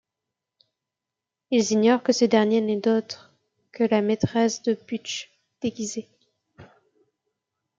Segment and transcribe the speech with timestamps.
[1.51, 3.35] Ils ignorent que ce dernier n'est autre
[3.71, 5.29] que la maîtresse de Butch,
[5.61, 6.09] déguisée.